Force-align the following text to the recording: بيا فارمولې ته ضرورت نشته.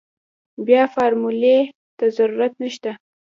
بيا 0.65 0.83
فارمولې 0.93 1.57
ته 1.97 2.05
ضرورت 2.17 2.53
نشته. 2.61 2.91